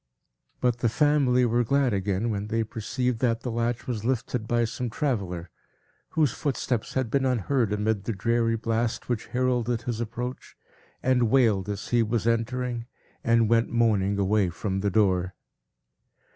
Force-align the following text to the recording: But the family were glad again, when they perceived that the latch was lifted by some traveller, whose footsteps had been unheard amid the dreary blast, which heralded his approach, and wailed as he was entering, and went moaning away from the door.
But 0.61 0.79
the 0.79 0.89
family 0.89 1.45
were 1.45 1.63
glad 1.63 1.93
again, 1.93 2.31
when 2.31 2.47
they 2.47 2.63
perceived 2.63 3.19
that 3.19 3.41
the 3.41 3.51
latch 3.51 3.85
was 3.85 4.03
lifted 4.03 4.47
by 4.47 4.65
some 4.65 4.89
traveller, 4.89 5.51
whose 6.17 6.31
footsteps 6.31 6.95
had 6.95 7.11
been 7.11 7.23
unheard 7.23 7.71
amid 7.71 8.05
the 8.05 8.13
dreary 8.13 8.55
blast, 8.55 9.09
which 9.09 9.27
heralded 9.27 9.83
his 9.83 9.99
approach, 10.01 10.55
and 11.03 11.29
wailed 11.29 11.69
as 11.69 11.89
he 11.89 12.01
was 12.01 12.25
entering, 12.25 12.87
and 13.23 13.47
went 13.47 13.69
moaning 13.69 14.17
away 14.17 14.49
from 14.49 14.79
the 14.79 14.89
door. 14.89 15.35